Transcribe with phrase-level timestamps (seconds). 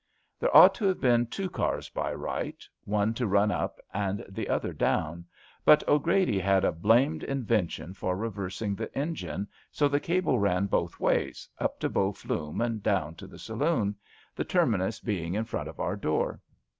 [0.39, 4.49] There onght to have been two cars by right— one to run up and the
[4.49, 5.25] other down.
[5.63, 10.39] But O 'Grady had a blimed in vention for reversing the engine, so the cable
[10.39, 13.93] ran both ways— ^up to Bow Flume and down to the saloon—
[14.35, 16.39] the terminus being in front of our door.